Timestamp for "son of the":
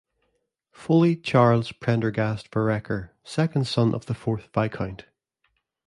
3.67-4.15